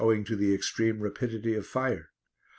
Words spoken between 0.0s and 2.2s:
owing to the extreme rapidity of fire.